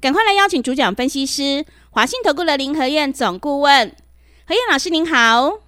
[0.00, 3.96] 赶快来邀请主讲分析师华信投顾的林和燕总顾问，
[4.46, 5.58] 何燕老师您好，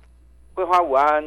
[0.55, 1.25] 桂花午安，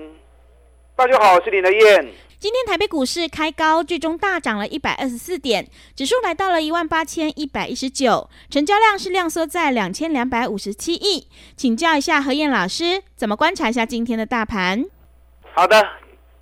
[0.96, 2.14] 大家好，我是林和燕。
[2.40, 11.28] 今天台北股市开高，最终大涨了一百二十四点，指数来到了一万八千一百一十九，成交量是量缩在两千两百五十七亿，
[11.58, 14.86] 请教一下何燕老师，怎么观察一下今天的大盘？
[15.54, 15.86] 好的。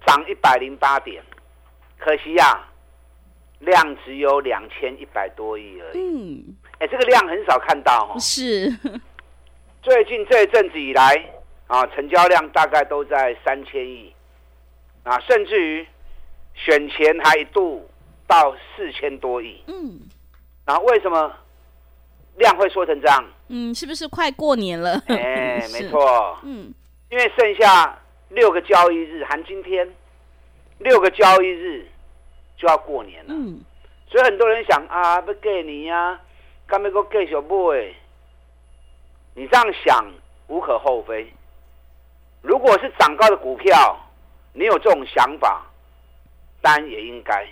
[0.06, 1.24] 涨一百零八点，
[2.00, 2.71] 可惜呀、啊，
[3.62, 5.98] 量只有两千一百多亿而已。
[5.98, 8.20] 嗯，哎，这个量很少看到哦。
[8.20, 8.70] 是，
[9.82, 11.26] 最近这一阵子以来
[11.68, 14.14] 啊，成交量大概都在三千亿
[15.04, 15.88] 啊，甚至于
[16.54, 17.90] 选前还一度
[18.28, 19.64] 到四千多亿。
[19.68, 20.00] 嗯，
[20.66, 21.34] 然后为什么
[22.38, 23.26] 量会缩成这样？
[23.48, 25.02] 嗯，是不是快过年了？
[25.08, 26.38] 哎， 没错。
[26.44, 26.74] 嗯，
[27.10, 27.98] 因为剩下。
[28.34, 29.86] 六个交易日含今天，
[30.78, 31.86] 六个交易日
[32.62, 33.34] 就要过年了。
[33.34, 33.60] 嗯，
[34.08, 36.20] 所以很多人想啊，不给你呀，
[36.68, 37.92] 干嘛个给小 boy？
[39.34, 40.06] 你这样想
[40.48, 41.34] 无可厚非。
[42.44, 43.98] 如果是涨高的股票，
[44.54, 45.66] 你有这种想法，
[46.62, 47.48] 当然也应该。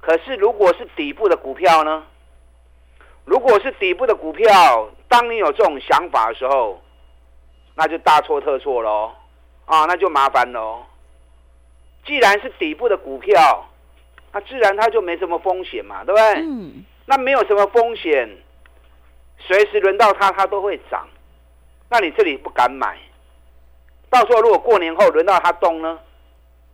[0.00, 2.06] 可是如果是底部的股票呢？
[3.24, 6.80] 如果是底部的股票，当你有这种想法的时候，
[7.74, 9.10] 那就大错特错喽。
[9.64, 10.84] 啊，那就麻烦喽。
[12.04, 13.68] 既然是底部的股票，
[14.32, 16.42] 那自然它就没什么风险嘛，对不对？
[16.42, 16.84] 嗯。
[17.06, 18.28] 那没有什么风险，
[19.38, 21.08] 随时轮到它，它都会涨。
[21.88, 22.98] 那你这里不敢买，
[24.10, 25.98] 到时候如果过年后轮到它动呢？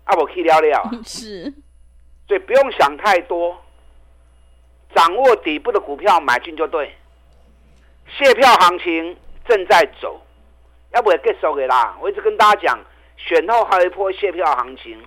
[0.05, 0.83] 啊，我可以聊聊。
[1.05, 1.53] 是。
[2.27, 3.57] 所以不用想太多，
[4.95, 6.95] 掌握底部的股票买进就对。
[8.09, 9.17] 卸票行情
[9.47, 10.21] 正在走。
[10.93, 11.97] 要不要结束的啦？
[12.01, 12.79] 我一直跟大家讲，
[13.17, 15.03] 选后还有一波卸票行情，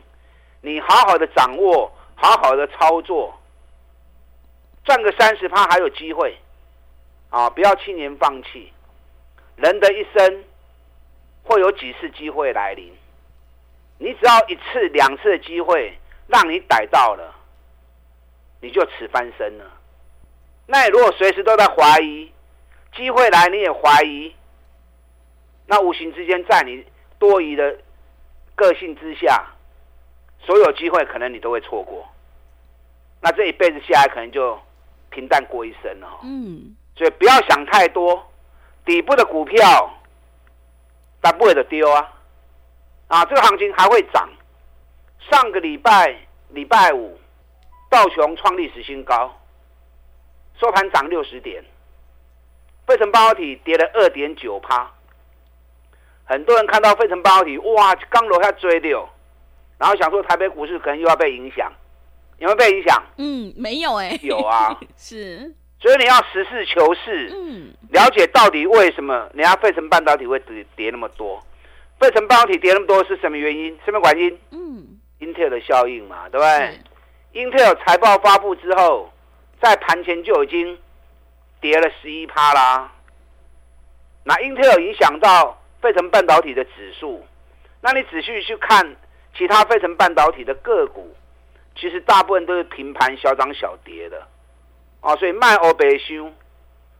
[0.61, 3.37] 你好好的掌握，好好的操作，
[4.83, 6.37] 赚个三十趴还有机会
[7.29, 7.49] 啊！
[7.49, 8.71] 不要轻言放弃。
[9.57, 10.43] 人的一生
[11.43, 12.93] 会有几次机会来临，
[13.97, 17.33] 你只要一次两次的机会让你逮到了，
[18.59, 19.65] 你就此翻身了。
[20.67, 22.31] 那你如果随时都在怀疑，
[22.95, 24.33] 机会来你也怀疑。
[25.67, 26.85] 那无形之间，在你
[27.17, 27.77] 多疑的
[28.55, 29.45] 个性之下，
[30.45, 32.05] 所有机会可能你都会错过。
[33.21, 34.59] 那这一辈子下来，可能就
[35.09, 36.07] 平淡过一生了。
[36.23, 38.23] 嗯，所以不要想太多，
[38.85, 39.91] 底部的股票，
[41.21, 42.13] 它不会的丢啊。
[43.07, 44.29] 啊，这个行情还会涨。
[45.31, 46.15] 上个礼拜
[46.49, 47.17] 礼拜五，
[47.89, 49.35] 道琼创历史新高，
[50.59, 51.63] 收盘涨六十点，
[52.85, 54.91] 费城半导体跌了二点九趴。
[56.25, 59.07] 很多人看到费城半导体，哇，刚楼下追掉，
[59.77, 61.71] 然后想说台北股市可能又要被影响，
[62.37, 63.03] 有没有被影响？
[63.17, 64.19] 嗯，没有哎、欸。
[64.21, 65.53] 有啊， 是。
[65.79, 71.43] 所以你要实事求是，嗯，了解到底为什么人家费城半导体会跌跌那么多？
[71.99, 73.77] 费城半导体跌那么多是什么原因？
[73.85, 74.39] 什么原因？
[74.51, 79.11] 嗯，Intel 的效应嘛，对不对？Intel 财报发布之后，
[79.61, 80.77] 在盘前就已经
[81.59, 82.91] 跌了十一趴啦。
[84.23, 85.61] 那 Intel 影响到。
[85.81, 87.23] 费城半导体的指数，
[87.79, 88.95] 那你仔细去看
[89.37, 91.15] 其他费城半导体的个股，
[91.75, 94.25] 其实大部分都是平盘小涨小跌的，
[95.01, 96.31] 啊，所以卖欧白修，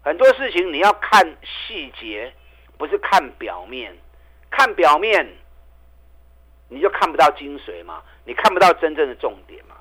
[0.03, 2.34] 很多事情你要看细节，
[2.78, 3.95] 不是看表面，
[4.51, 5.28] 看表面
[6.68, 9.75] 你就看不到精髓嘛，你看不到真正的重点嘛。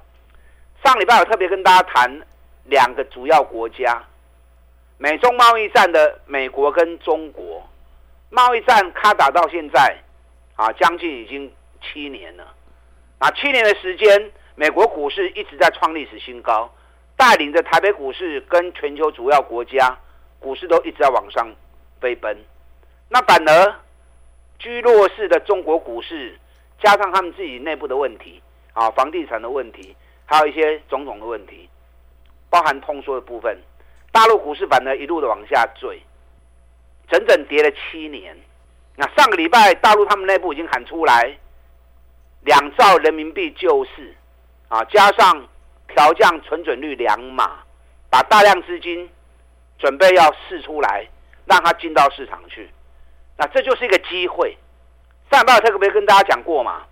[0.84, 2.20] 上礼拜我特别跟大家谈
[2.64, 4.04] 两个主要国家，
[4.98, 7.68] 美中贸易战的美国跟中国。
[8.30, 9.96] 贸易战卡打到现在，
[10.56, 11.52] 啊，将近已经
[11.84, 12.54] 七年了。
[13.18, 16.72] 啊，七年的时间，美国股市一直在创历史新高，
[17.16, 19.96] 带领着台北股市跟全球主要国家
[20.40, 21.46] 股市都一直在往上
[22.00, 22.36] 飞奔。
[23.08, 23.74] 那反而
[24.58, 26.38] 居弱势的中国股市，
[26.82, 28.42] 加上他们自己内部的问题，
[28.72, 29.94] 啊，房地产的问题，
[30.26, 31.68] 还有一些种种的问题，
[32.50, 33.56] 包含通缩的部分，
[34.10, 36.00] 大陆股市反而一路的往下坠。
[37.06, 38.36] 整整跌了七年，
[38.96, 41.36] 那上个礼拜大陆他们内部已经喊出来，
[42.44, 44.14] 两兆人民币救市，
[44.68, 45.48] 啊，加上
[45.88, 47.58] 调降存准率两码，
[48.10, 49.08] 把大量资金
[49.78, 51.06] 准备要释出来，
[51.46, 52.68] 让它进到市场去。
[53.36, 54.56] 那这就是一个机会。
[55.30, 56.82] 上礼拜特别跟大家讲过嘛，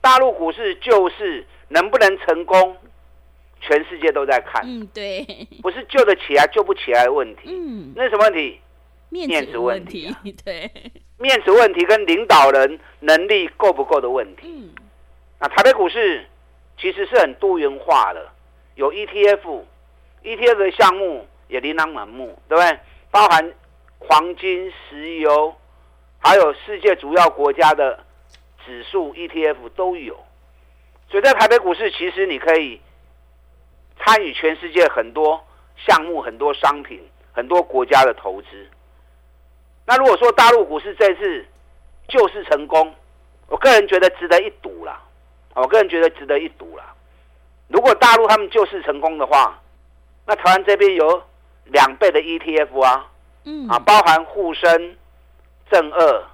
[0.00, 2.76] 大陆股市救市能不能成功，
[3.60, 4.62] 全世界都在看。
[4.64, 5.26] 嗯，对，
[5.60, 7.42] 不是救得起来救不起来的问题。
[7.46, 8.60] 嗯，那是什么问题？
[9.08, 10.14] 面子问题。
[10.44, 10.70] 对，
[11.18, 14.42] 面子问题跟领导人能力够不够的问题。
[14.46, 14.74] 嗯，
[15.40, 16.26] 那台北股市
[16.78, 18.28] 其实是很多元化的，
[18.74, 22.78] 有 ETF，ETF 的项目也琳琅满目，对不对？
[23.10, 23.52] 包含
[23.98, 25.54] 黄金、石油。
[26.20, 28.04] 还有世界主要国家的
[28.66, 30.18] 指数 ETF 都有，
[31.08, 32.80] 所以在台北股市，其实你可以
[34.00, 35.40] 参与全世界很多
[35.76, 37.00] 项目、很多商品、
[37.32, 38.68] 很多国家的投资。
[39.88, 41.46] 那如果说大陆股市这次
[42.08, 42.94] 救市成功，
[43.46, 45.00] 我个人觉得值得一赌啦。
[45.54, 46.94] 我个人觉得值得一赌啦。
[47.68, 49.58] 如果大陆他们救市成功的话，
[50.26, 51.22] 那台湾这边有
[51.64, 53.06] 两倍的 ETF 啊，
[53.44, 54.98] 嗯，啊，包含沪深。
[55.70, 56.24] 正二，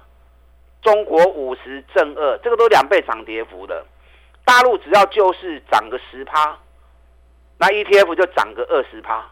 [0.81, 3.85] 中国五十正二，这个都两倍涨跌幅的。
[4.43, 6.57] 大陆只要就是涨个十趴，
[7.57, 9.25] 那 ETF 就涨个二十趴。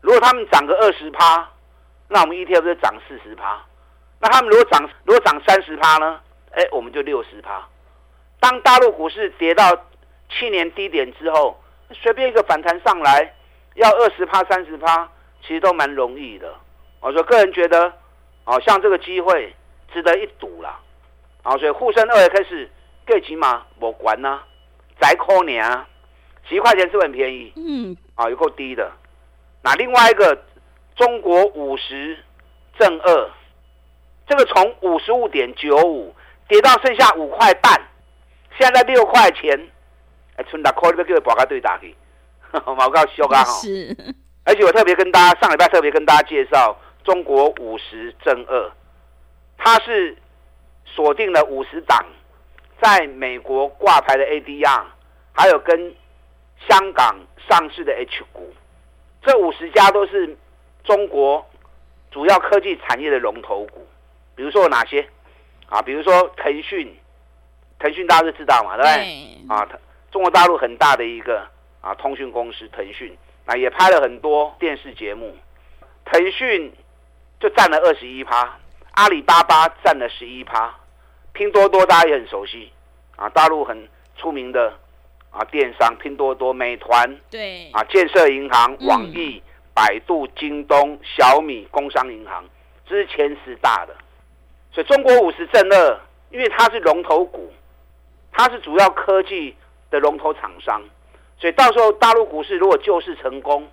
[0.00, 1.48] 如果他们涨个二十趴，
[2.10, 3.58] 那我们 ETF 就涨四十趴。
[4.20, 6.20] 那他们如果涨如果涨三十趴呢？
[6.50, 7.66] 哎，我们就六十趴。
[8.38, 9.86] 当大陆股市跌到
[10.28, 11.58] 去年低点之后，
[11.94, 13.34] 随便一个反弹上来，
[13.76, 15.08] 要二十趴、三十趴，
[15.40, 16.54] 其实都蛮容易的。
[17.00, 17.92] 我说个人觉得。
[18.42, 19.54] 好像这个机会
[19.92, 20.80] 值得一赌了，
[21.44, 22.68] 啊，所以沪深二 X
[23.06, 24.40] 最起码我管呢，
[24.98, 25.86] 再扣年啊，
[26.48, 27.52] 几块钱是很便宜？
[27.54, 28.90] 嗯，啊，有够低的。
[29.62, 30.36] 那另外一个
[31.00, 32.18] 中国五十
[32.78, 33.30] 正二，
[34.28, 36.14] 这个从五十五点九五
[36.46, 37.72] 跌到剩下五块半，
[38.58, 39.58] 现在六块钱，
[40.36, 41.96] 哎，存大块你要叫博卡对打去，
[42.66, 43.50] 毛告修刚好。
[43.62, 43.96] 是，
[44.44, 46.76] 而且我特别跟大家上礼拜特别跟大家介绍。
[47.02, 48.70] 中国五十正二，
[49.56, 50.14] 它是
[50.84, 52.04] 锁定了五十档
[52.82, 54.82] 在美国挂牌的 ADR，
[55.32, 55.94] 还有跟
[56.68, 57.16] 香港
[57.48, 58.52] 上市的 H 股，
[59.22, 60.36] 这五十家都是
[60.84, 61.46] 中国
[62.10, 63.86] 主要科技产业的龙头股。
[64.34, 65.06] 比如说有哪些
[65.68, 65.82] 啊？
[65.82, 66.96] 比如说腾讯，
[67.78, 69.54] 腾讯大家都知道嘛，对不对？
[69.54, 69.68] 啊，
[70.10, 71.46] 中国大陆很大的一个
[71.80, 73.16] 啊通讯公司腾讯，
[73.46, 75.36] 啊也拍了很多电视节目，
[76.04, 76.72] 腾讯。
[77.40, 78.58] 就占了二十一趴，
[78.90, 80.74] 阿里巴巴占了十一趴，
[81.32, 82.70] 拼多多大家也很熟悉
[83.16, 83.88] 啊，大陆很
[84.18, 84.74] 出名的
[85.30, 92.44] 啊电商拼多多、美团，对啊建设银行、网易、嗯、百度、京东、小米、工商银行，
[92.86, 93.94] 这是前十大的。
[94.72, 96.00] 所以中国五十正二，
[96.30, 97.52] 因为它是龙头股，
[98.32, 99.56] 它是主要科技
[99.90, 100.82] 的龙头厂商，
[101.38, 103.68] 所以到时候大陆股市如果救市成功，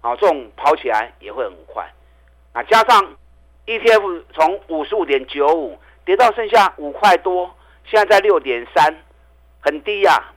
[0.00, 1.88] 啊这种跑起来也会很快。
[2.52, 3.16] 啊，加上
[3.66, 7.52] ETF 从五十五点九五跌到剩下五块多，
[7.84, 9.02] 现在在六点三，
[9.60, 10.32] 很低呀。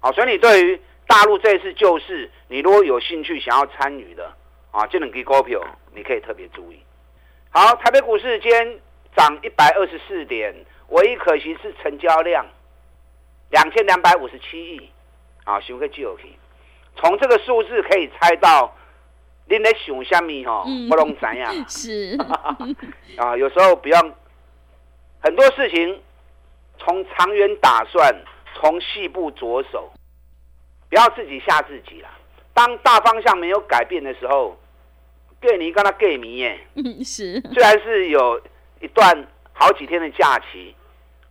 [0.00, 4.32] 好，所以你对于大陆这次救市，你如果有兴趣想要参与的，
[4.70, 5.60] 啊，这两支股票
[5.92, 6.80] 你可以特别注意。
[7.50, 8.78] 好，台北股市今天
[9.16, 10.54] 涨一百二十四点，
[10.90, 12.46] 唯一可惜是成交量
[13.50, 14.88] 两千两百五十七亿，
[15.42, 16.36] 啊，想个就可以。
[16.94, 18.72] 从这个数字可以猜到。
[19.52, 20.62] 你在想什么哈？
[20.88, 21.52] 不能怎样？
[21.68, 22.16] 是
[23.18, 24.00] 啊，有时候不要
[25.20, 26.00] 很多事情
[26.78, 28.14] 从长远打算，
[28.54, 29.92] 从细部着手，
[30.90, 32.08] 不要自己吓自己了。
[32.52, 34.58] 当大方向没有改变的时候，
[35.40, 36.60] 给你跟他给迷耶。
[36.74, 37.40] 嗯， 是。
[37.54, 38.38] 虽然是有
[38.80, 40.74] 一段好几天的假期，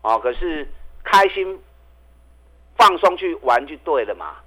[0.02, 0.68] 哦，可是
[1.04, 1.62] 开心
[2.76, 4.38] 放松去玩就对了嘛。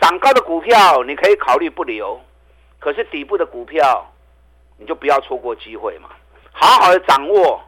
[0.00, 2.20] 涨高的股票你可以考虑不留。
[2.80, 4.08] 可是底部的股票，
[4.76, 6.10] 你就不要错过机会嘛！
[6.52, 7.60] 好好的掌握，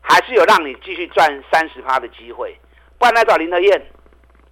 [0.00, 2.56] 还是有让你继续赚三十趴的机会。
[2.98, 3.82] 不然来找林德燕，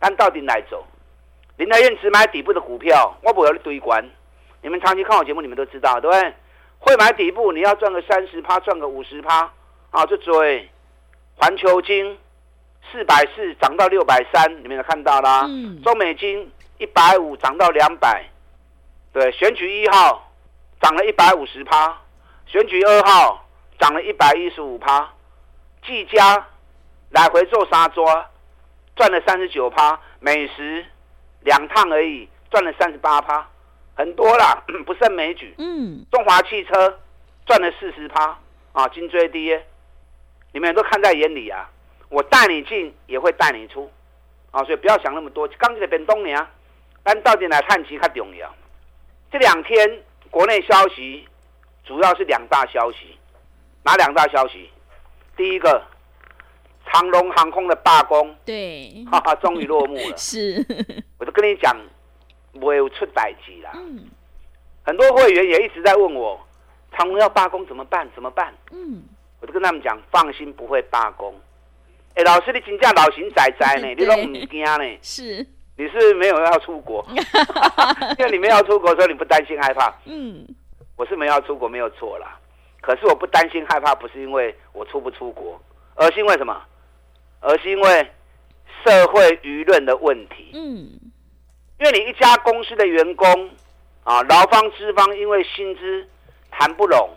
[0.01, 0.85] 但到底哪走？
[1.61, 4.03] 林德燕只买底部的股票，我不要你堆关。
[4.63, 6.35] 你们长期看我节目，你们都知道，对不对？
[6.79, 9.53] 会买底部，你要赚个三十趴，赚个五十趴
[9.91, 10.07] 啊！
[10.07, 10.67] 就追
[11.37, 12.19] 环球金
[12.91, 15.43] 四百四涨到六百三，你们有看到啦？
[15.51, 15.83] 嗯。
[15.83, 18.25] 中美金一百五涨到两百。
[19.13, 20.33] 对，选举一号
[20.81, 21.95] 涨了一百五十趴，
[22.47, 23.47] 选举二号
[23.79, 25.11] 涨了一百一十五趴，
[25.85, 26.47] 技嘉
[27.11, 28.31] 来回做沙抓，
[28.97, 30.87] 赚了三十九趴，美食
[31.41, 33.49] 两趟而已，赚了三十八趴，
[33.95, 35.55] 很多啦， 不胜枚举。
[35.59, 36.99] 嗯，中华汽车
[37.47, 38.39] 赚了四十趴，
[38.73, 39.59] 啊，金追低，
[40.53, 41.71] 你们都看在眼里啊，
[42.09, 43.91] 我带你进也会带你出，
[44.51, 46.47] 啊，所以不要想那么多，刚才变东年，
[47.03, 48.55] 但到底来看其较重要。
[49.33, 51.27] 这两天国内消息
[51.85, 53.17] 主要是两大消息，
[53.85, 54.69] 哪两大消息？
[55.37, 55.83] 第一个，
[56.87, 60.15] 长龙航空的罢工，对， 哈哈，终于落幕了。
[60.19, 60.65] 是，
[61.41, 61.77] 跟你讲，
[62.53, 63.71] 没有出百集啦。
[63.75, 64.09] 嗯，
[64.83, 66.39] 很多会员也一直在问我，
[66.93, 68.09] 长荣要罢工怎么办？
[68.15, 68.53] 怎么办？
[68.73, 69.03] 嗯，
[69.41, 71.35] 我就跟他们讲，放心，不会罢工。
[72.15, 74.99] 哎，老师，你真正老神仔仔呢， 你都唔惊呢？
[75.03, 75.47] 是。
[75.77, 77.03] 你是，是没有要出国，
[78.19, 79.95] 因为你没有要出国，所以你不担心害怕。
[80.05, 80.47] 嗯，
[80.97, 82.39] 我是没有要出国，没有错啦。
[82.83, 85.59] 可是我不担心害怕，不是因为我出不出国，
[85.95, 86.63] 而是因为什么？
[87.41, 88.11] 而是因为
[88.85, 90.51] 社会舆论的问题。
[90.53, 91.00] 嗯，
[91.81, 93.51] 因为你一家公司的员工
[94.05, 96.07] 啊，劳方资方因为薪资
[96.51, 97.09] 谈不拢，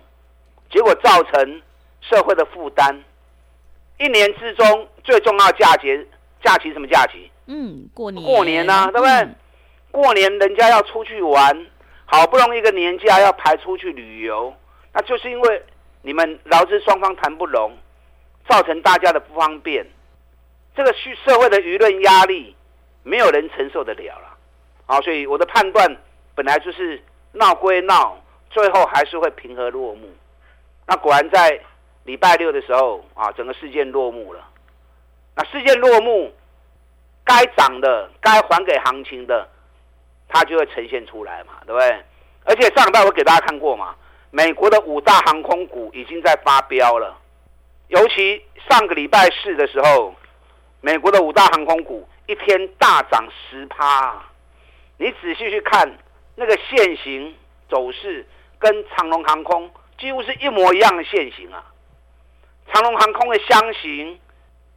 [0.72, 1.62] 结果造成
[2.00, 3.03] 社会的负担。
[4.00, 6.08] 一年之中最重要假节，
[6.41, 7.29] 假期什么假期？
[7.48, 9.12] 嗯，过年过年呐、啊，对不对？
[9.12, 9.36] 嗯、
[9.91, 11.67] 过年人家要出去玩，
[12.05, 14.53] 好不容易一个年假要排出去旅游，
[14.93, 15.62] 那就是因为
[16.03, 17.77] 你们劳资双方谈不拢，
[18.48, 19.86] 造成大家的不方便。
[20.74, 22.55] 这个社社会的舆论压力，
[23.03, 24.33] 没有人承受得了了。
[24.86, 25.98] 啊，所以我的判断
[26.36, 28.18] 本来就是闹归闹，
[28.50, 30.08] 最后还是会平和落幕。
[30.88, 31.60] 那果然在
[32.04, 34.40] 礼拜六的时候啊，整个事件落幕了。
[35.36, 36.34] 那事件落幕。
[37.25, 39.48] 该涨的、该还给行情的，
[40.28, 42.04] 它就会呈现出来嘛，对不对？
[42.44, 43.96] 而且上礼拜我给大家看过嘛，
[44.30, 47.18] 美国的五大航空股已经在发飙了，
[47.88, 50.13] 尤其上个礼拜四的时候，
[50.82, 54.22] 美国的五大航空股一天大涨十趴，
[55.03, 55.98] 你仔细去看
[56.36, 57.36] 那个线型
[57.69, 58.25] 走势，
[58.57, 59.69] 跟长龙航空
[60.00, 61.63] 几乎是一模一样的线型啊，
[62.74, 64.19] 长龙航空的箱型。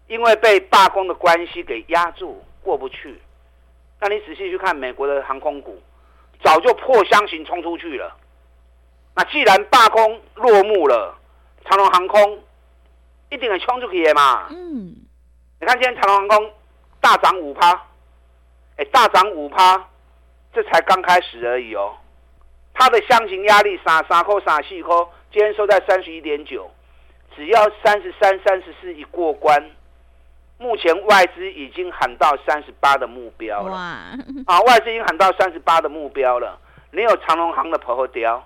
[0.09, 3.21] 因为被罢工的关系给压住过不去，
[3.99, 5.83] 那你仔细去看美国的航空股，
[6.45, 8.17] 早就破箱型冲出去了。
[9.17, 11.19] 那既然罢工落幕了，
[11.65, 12.41] 长龙航空
[13.31, 14.47] 一定很冲出去嘛。
[14.51, 14.95] 嗯，
[15.61, 16.53] 你看今天长龙航空
[17.01, 17.73] 大涨五趴，
[18.77, 19.89] 哎，大涨五趴，
[20.57, 21.95] 这才刚开始而已哦。
[22.73, 26.71] 它的箱型压力三三扣三四扣，今天收在三十一点九，
[27.37, 29.71] 只要三十三、三十四一过关。
[30.57, 33.79] 目前外资已经喊到三十八的目标了，哇
[34.47, 36.59] 啊，外资已经喊到三十八的目标了。
[36.91, 38.43] 你有长隆行的婆婆雕，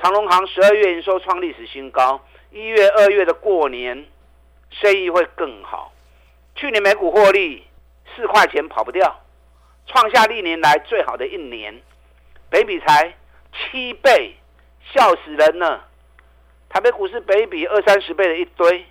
[0.00, 2.20] 长隆行十二月营收创历史新高，
[2.52, 4.06] 一月、二月的过年
[4.70, 5.92] 生意会更好。
[6.54, 7.66] 去年每股获利
[8.14, 9.18] 四块钱跑不掉，
[9.86, 11.80] 创下历年来最好的一年，
[12.50, 13.14] 北比才
[13.52, 14.36] 七倍，
[14.92, 15.88] 笑死人了。
[16.68, 18.86] 台北股市北比二三十倍的一堆。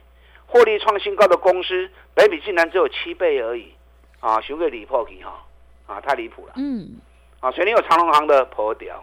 [0.48, 3.74] 获利创新高的公司，北比竟然只有七倍而已，
[4.20, 5.46] 啊，熊个离破去哈，
[5.88, 6.52] 啊，太离谱了。
[6.58, 7.00] 嗯，
[7.40, 9.02] 啊，所以你有长隆行的破掉。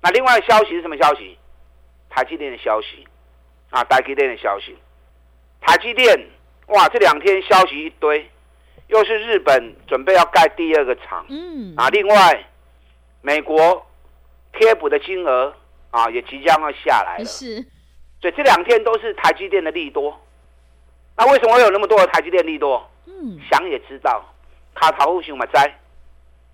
[0.00, 1.36] 那另外消息是什么消息？
[2.08, 3.06] 台积电的消息，
[3.68, 4.74] 啊，台积电的消息。
[5.60, 6.18] 台积电，
[6.68, 8.30] 哇，这两天消息一堆，
[8.88, 12.46] 又是日本准备要盖第二个厂，嗯，啊，另外
[13.22, 13.86] 美国
[14.52, 15.54] 贴补的金额
[15.90, 17.24] 啊，也即将要下来了。
[17.24, 17.62] 是，
[18.20, 20.18] 所以这两天都是台积电的利多。
[21.16, 22.88] 那为什么会有那么多的台积电利多？
[23.06, 24.24] 嗯，想也知道，
[24.74, 25.80] 卡塔乌熊嘛灾。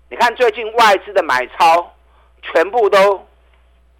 [0.09, 1.93] 你看最近外资的买超，
[2.41, 3.25] 全部都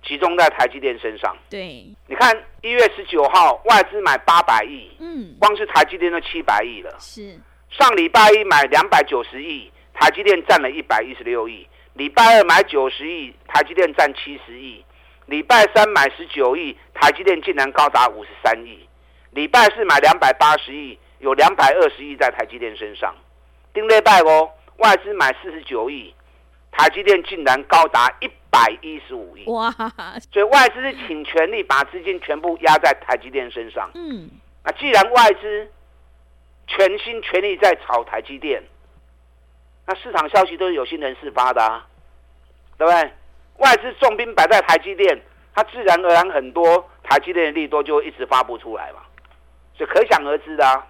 [0.03, 1.35] 集中在台积电身上。
[1.49, 6.95] 对，你看一月十九号外资买八百亿，嗯，光是台积电都七百亿了。
[6.99, 11.67] 是，上礼拜一买两百九十亿，台积电占了一百一十六亿。
[11.93, 14.83] 礼拜二买九十亿，台积电占七十亿。
[15.27, 18.87] 礼拜三买十九亿，台积电竟然高达五十三亿。
[19.31, 23.13] 礼拜四买两百八十亿，有两百二十亿在台积电身上。
[23.73, 26.13] 丁内拜哦，外资买四十九亿，
[26.71, 29.43] 台积电竟然高达一百一十五亿。
[29.49, 29.69] 哇！
[30.31, 33.89] 所以外资是倾全力把资金全部压在台积电身上。
[33.95, 34.29] 嗯。
[34.63, 35.69] 那既然外资
[36.67, 38.63] 全心全力在炒台积电，
[39.85, 41.85] 那市场消息都是有心人士发的啊，
[42.77, 43.11] 对不对？
[43.57, 45.21] 外资重兵摆在台积电，
[45.53, 48.99] 它自然而然很多台积电的利多就会一直发不出来嘛。
[49.77, 50.87] 所以可想而知的啊，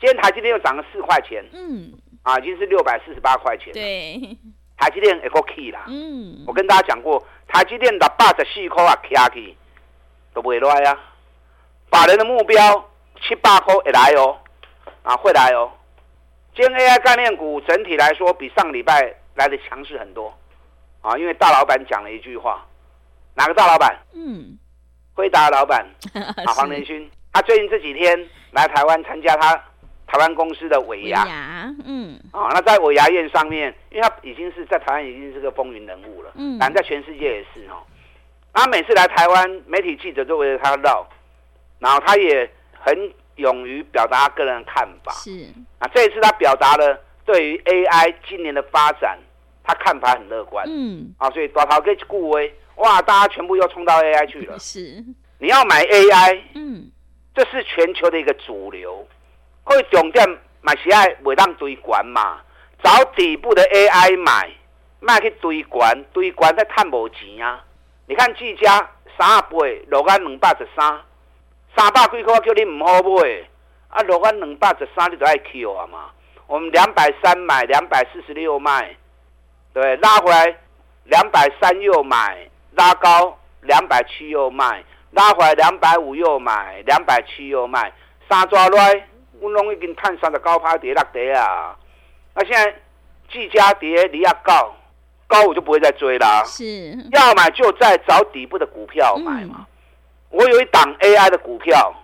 [0.00, 1.92] 今天台积电又涨了四块钱，嗯，
[2.22, 3.72] 啊，已经是六百四十八块钱。
[3.72, 4.36] 对，
[4.76, 9.56] 台积电也够 key 啦，嗯，我跟大家讲过，台积电的八十四块啊，key 起
[10.32, 10.98] 都不会来啊。
[11.90, 12.90] 法人的目标
[13.22, 14.38] 七八块也来哦，
[15.04, 15.70] 啊，会来哦。
[16.56, 20.32] 今天 AI 概念股整体来说比上礼拜来的强势很多，
[21.02, 22.64] 啊，因为大老板讲了一句话，
[23.34, 23.96] 哪个大老板？
[24.14, 24.58] 嗯，
[25.14, 25.86] 辉达老板
[26.46, 27.08] 啊，黄仁勋。
[27.32, 29.52] 他最近这几天来台湾参加他
[30.06, 31.24] 台湾公司的尾牙，
[31.84, 37.82] 嗯，啊，那在尾牙宴上面，因为他已经是在台湾已经是个风云人物了，嗯，但在全世界也是哦。
[38.52, 41.04] 他每次来台湾，媒体记者都围着他绕，
[41.80, 45.12] 然后他也很勇于表达他个人的看法。
[45.12, 45.30] 是
[45.78, 49.18] 啊，这一次他表达了对于 AI 今年的发展，
[49.62, 50.64] 他看法很乐观。
[50.68, 54.58] 嗯，啊，所以大头给顾威，哇，大家全部又冲到 AI 去了。
[54.58, 55.04] 是，
[55.38, 56.90] 你要买 AI，嗯，
[57.34, 59.06] 这是全球的一个主流。
[59.64, 62.40] 会重点买喜爱尾当堆管嘛，
[62.82, 64.50] 找底部的 AI 买，
[65.00, 67.64] 卖去堆管，堆管再探无钱啊。
[68.06, 69.48] 你看技嘉三十八
[69.88, 71.00] 落安两百十三，
[71.76, 73.48] 三百几块叫你唔好买，
[73.88, 76.10] 啊落翻两百十三你就爱 Q 啊嘛。
[76.46, 78.94] 我们两百三买，两百四十六卖，
[79.72, 80.56] 对，拉回来
[81.04, 87.92] 两百三又买，拉高两百七又卖，拉回来两百五又买，两百七又卖，
[88.28, 89.08] 三抓来。
[89.40, 91.76] 我拢已经探三十高趴跌落跌啊！
[92.34, 92.74] 那现在
[93.30, 94.74] 技嘉跌离亚高，
[95.26, 96.42] 高我就不会再追啦。
[96.46, 96.64] 是，
[97.12, 99.56] 要买就在找底部的股票买嘛。
[99.58, 99.66] 嗯、
[100.34, 101.94] 我有一档 AI 的股票，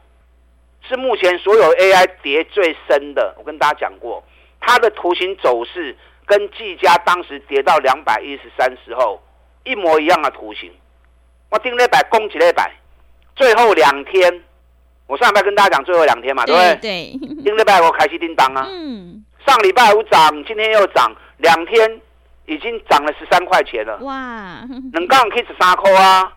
[0.88, 3.34] 是目前所有 AI 跌最深的。
[3.36, 4.22] 我跟大家讲过，
[4.60, 5.96] 它的图形走势
[6.26, 9.20] 跟技嘉当时跌到两百一十三时候
[9.64, 10.72] 一模一样的图形。
[11.50, 12.72] 我盯了一百，攻起了一百，
[13.34, 14.44] 最后两天。
[15.08, 16.76] 我上礼拜跟大家讲最后两天嘛，对不对？
[16.76, 17.18] 对。
[17.42, 18.64] 今礼拜我开始叮当啊。
[18.70, 19.24] 嗯。
[19.44, 22.00] 上礼拜五涨，今天又涨，两天
[22.46, 23.96] 已经涨了十三块钱了。
[24.02, 24.64] 哇。
[24.92, 26.32] 能杠可以十三块啊。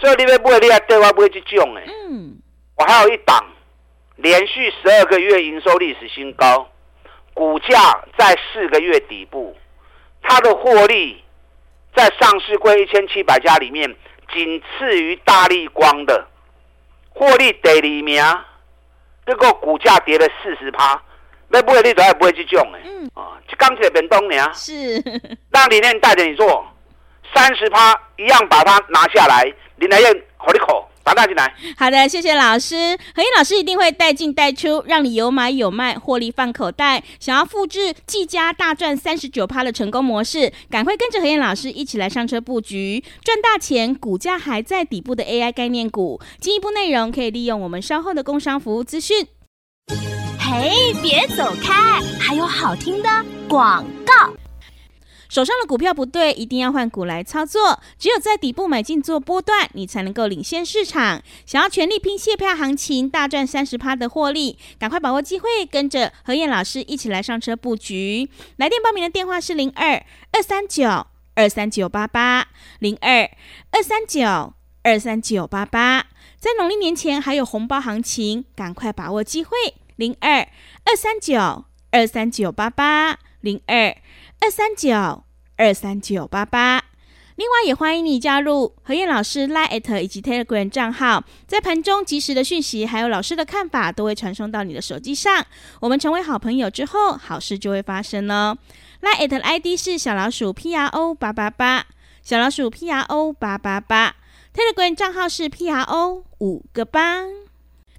[0.00, 1.84] 所以你要买，你还对我买这种诶。
[2.08, 2.38] 嗯。
[2.76, 3.44] 我还有一档，
[4.16, 6.66] 连续十二个月营收历史新高，
[7.34, 7.76] 股价
[8.18, 9.54] 在四个月底部，
[10.22, 11.22] 它的获利
[11.94, 13.94] 在上市柜一千七百家里面，
[14.32, 16.26] 仅次于大立光的。
[17.12, 18.22] 获利第二名，
[19.26, 21.02] 结果股价跌了四十趴，
[21.48, 22.80] 那不会你都还不会去种哎，
[23.12, 25.02] 啊，就刚起来变东呢，是，
[25.50, 26.66] 让林燕带着你做
[27.34, 30.86] 三十趴，一样把它拿下来，林来燕火力口。
[31.02, 32.76] 打大进来，好的，谢谢老师。
[33.16, 37.02] 何燕老师一定会带进带出，让你有买有卖，获利放口袋。
[37.18, 43.92] 想要复制技嘉大赚三十九趴的成功模式，赶快跟着何燕老师一起来上车布局，赚大钱。
[43.94, 49.26] 股价还在底部的 AI 概念股，进一步内容可以利用我们稍后的工商服务资讯。
[50.38, 53.08] 嘿，别走开，还有好听的
[53.48, 54.32] 广告。
[55.30, 57.80] 手上的股票不对，一定要换股来操作。
[57.96, 61.22] 只有在底部买进做波段，你才能够领先市场。
[61.46, 68.28] 想要全力拼谢票行情，大赚三十趴的获利，赶快把握机会，跟着何燕老师一起来上车布局。
[68.56, 72.48] 来电报名的电话是零二二三九二三九八八
[72.80, 73.30] 零二
[73.70, 76.06] 二三九二三九八八。
[76.40, 79.50] 在农历年前还有红包行情，赶快把握机会。
[79.94, 80.40] 零二
[80.84, 83.96] 二三九二三九八八零二。
[84.42, 85.24] 二三九
[85.56, 86.82] 二三九八八，
[87.36, 95.44] 另外也欢迎你加入何燕老师 Line@ 以及 Telegram 账号，在盘中及时的讯息还有老师的看法都会传送到你的手机上。
[95.80, 98.56] 我们成为好朋友之后，好事就会发生哦。
[99.02, 101.86] Line@ 的 ID 是小老鼠 PRO 八八八，
[102.22, 104.16] 小老鼠 PRO 八八八
[104.54, 107.24] ，Telegram 账号是 PRO 五个八。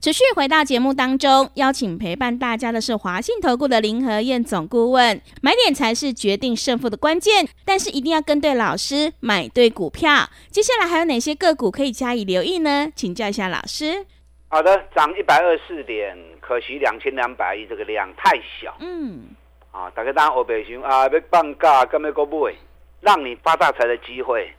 [0.01, 5.21] 持续回到节目当中，邀请陪伴大家的是华信投顾的林和燕总顾问。
[5.43, 10.27] 买点才是决定胜负的关键，但是一定要跟对老师，买对股票。
[10.49, 12.91] 接下来还有哪些个股可以加以留意呢？
[12.95, 14.03] 请教一下老师。
[14.47, 18.75] 好的，涨一百二十四点，可惜两千两百亿这个量太小。
[18.79, 19.25] 嗯，
[19.69, 22.55] 啊，大家当欧北熊啊，要放假，干咩个买？
[23.01, 24.51] 让你发大财的机会，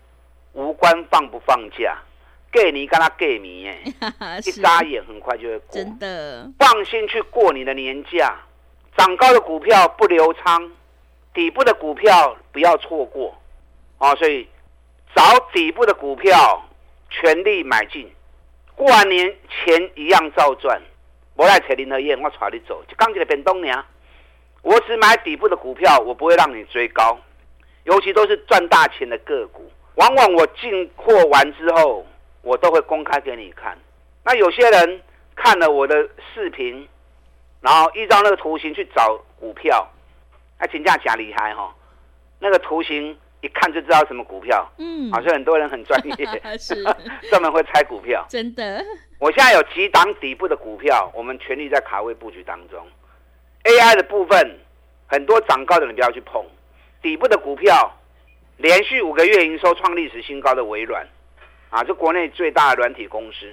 [0.52, 1.98] 无关放不放假。
[2.52, 3.82] 给你跟他给你耶，
[4.44, 5.68] 一眨眼很快就会过。
[5.70, 8.36] 真的，放心去过你的年假。
[8.94, 10.70] 涨高的股票不留仓，
[11.32, 13.34] 底部的股票不要错过。
[13.96, 14.46] 啊，所以
[15.14, 16.62] 找底部的股票，
[17.08, 18.12] 全力买进。
[18.74, 20.78] 过完年钱一样照赚。
[21.34, 22.84] 我来扯林和彦，我带你走。
[22.86, 23.82] 就刚起来变东娘，
[24.60, 27.18] 我只买底部的股票，我不会让你追高。
[27.84, 29.72] 尤其都是赚大钱的个股。
[29.94, 32.06] 往往我进货完之后。
[32.42, 33.76] 我都会公开给你看。
[34.24, 35.00] 那有些人
[35.34, 36.86] 看了我的视频，
[37.60, 39.88] 然后依照那个图形去找股票，
[40.60, 41.74] 那评价假厉害哈。
[42.38, 46.74] 那个图形一看就知道什么股票，嗯，好像很多人很专业， 是
[47.30, 48.24] 专门会猜股票。
[48.28, 48.84] 真的，
[49.18, 52.84] 我现在有几档底部的股票，我们全力在卡位布局当中。
[53.64, 54.58] AI 的部分，
[55.06, 56.44] 很多涨高的你不要去碰。
[57.00, 57.96] 底部的股票，
[58.56, 61.06] 连续五个月营收创历史新高的微软。
[61.72, 63.50] 啊，这国内最大的软体公司，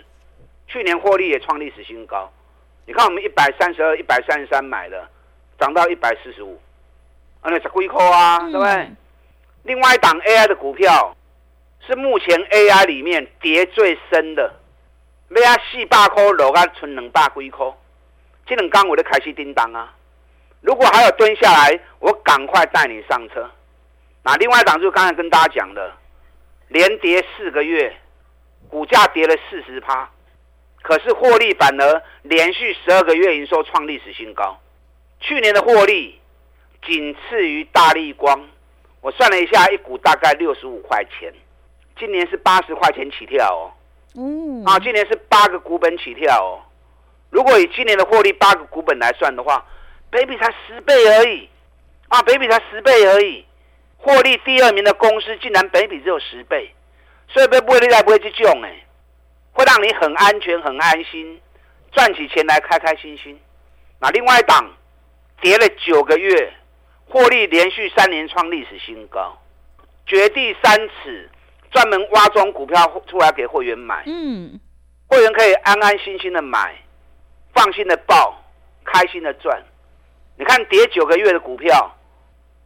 [0.68, 2.30] 去年获利也创历史新高。
[2.86, 5.08] 你看我们一百三十二、一百三十三买的，
[5.58, 6.60] 涨到一百四十五，
[7.42, 8.92] 那十几块啊，对不对？
[9.64, 11.16] 另外一档 AI 的股票
[11.88, 14.54] 是目前 AI 里面跌最深的，
[15.30, 17.66] 每啊四百块落啊，存两百几块，
[18.46, 19.96] 这两天我就开始叮当啊。
[20.60, 23.50] 如果还有蹲下来，我赶快带你上车。
[24.24, 25.94] 那另外一档就是刚才跟大家讲的，
[26.68, 27.96] 连跌四个月，
[28.70, 30.10] 股价跌了四十趴，
[30.82, 34.58] 可是获利反而连续十二个月营收创历史新高。
[35.20, 36.20] 去年的获利
[36.86, 38.48] 仅次于大立光，
[39.02, 41.34] 我算了一下，一股大概六十五块钱。
[41.98, 43.74] 今年是八十块钱起跳哦。
[44.16, 44.64] 嗯。
[44.64, 46.64] 啊，今年是八个股本起跳哦。
[47.30, 49.66] 如果以今年的获利八个股本来算的话，
[50.10, 51.50] 北比才十倍而已，
[52.08, 53.46] 啊，北比才十倍而已，
[53.98, 56.74] 获利第二名的公司竟然北比只有十倍，
[57.30, 58.86] 所以被不会利来不会去救哎，
[59.54, 61.40] 会让你很安全很安心，
[61.92, 63.40] 赚起钱来开开心心。
[64.00, 64.74] 那另外一档
[65.40, 66.54] 跌了九个月，
[67.06, 69.38] 获利连续三年创历史新高，
[70.06, 71.30] 掘地三尺，
[71.72, 74.60] 专门挖中股票出来给会员买，嗯，
[75.08, 76.76] 会员可以安安心心的买，
[77.54, 78.42] 放心的报，
[78.84, 79.62] 开心的赚。
[80.38, 81.96] 你看跌九个月的股票，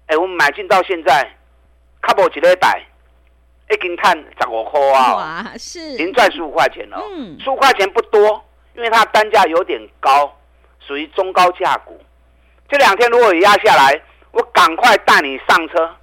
[0.08, 1.28] 哎，我们买进到现在，
[2.02, 2.86] 卡不几个百，
[3.70, 8.44] 一斤碳十五块啊，哇，是，已经赚十五块钱了，嗯，十五块钱不多，
[8.76, 10.38] 因为它单价有点高，
[10.86, 12.00] 属于中高价股。
[12.70, 15.96] 这两天如果压下来，我赶快带你上车，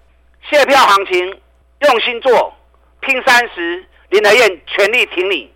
[0.48, 1.40] 卸票行情，
[1.80, 2.54] 用心做，
[3.00, 5.52] 拼三十，林德燕全力挺你。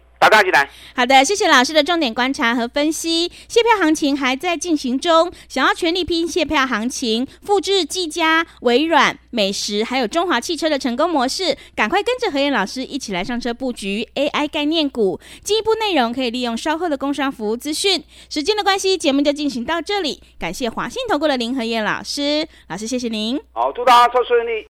[0.95, 3.31] 好的，谢谢老师的重点观察和分析。
[3.49, 15.21] 谢票行情还在进行中，想要全力拼谢票行情，复制技嘉、微软、美食还有中华汽车的成功模式，赶快跟着何燕老师一起来上车布局 AI 概念股。
[15.43, 18.03] 进一步内容可以利用稍后的工商服务资讯。
[18.31, 20.23] 时间的关系，节目就进行到这里。
[20.39, 23.41] 感谢华信投顾的林和燕老师，老师谢谢您。
[23.53, 24.67] 好，祝大家做顺利。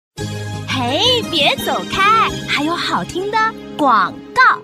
[0.68, 3.38] 嘿，别走开，还有好听的
[3.78, 4.62] 广告。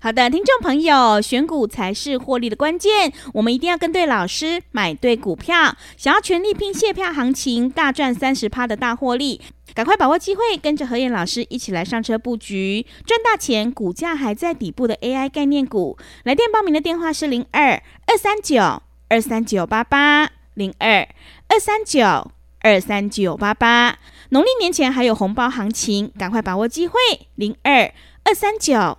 [0.00, 5.76] 好的，听众朋友，选股才是获利的关键，我们一定要跟对老师，买对股票。
[5.96, 9.40] 想要全力拼谢票行情，大赚三十趴的大获利，
[9.74, 13.72] 赶快把握机会，跟着何燕老师一起来上车布局，赚大钱。
[13.72, 21.08] 股价还在底部的 AI 概念股，来电报名的电话是零二二三九二三九八八零二
[21.48, 22.30] 二三九
[22.60, 23.98] 二三九八八。
[24.28, 26.94] 农历年前还有红包行情，赶快把握机会，
[27.34, 28.98] 零二二三九。